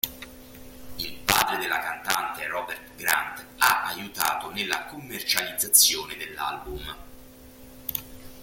[0.97, 6.95] Il padre della cantante, Robert Grant, ha aiutato nella commercializzazione dell'album.